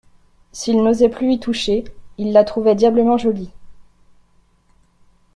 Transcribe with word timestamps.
S'il 0.51 0.81
n'osait 0.81 1.09
plus 1.09 1.31
y 1.33 1.39
toucher, 1.39 1.83
il 2.17 2.31
la 2.33 2.43
trouvait 2.43 2.73
diablement 2.73 3.19
jolie. 3.19 3.51